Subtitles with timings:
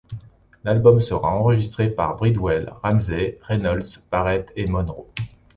[0.63, 5.11] L'album sera enregistré par Bridwell, Ramsey, Reynolds, Barrett, et Monroe.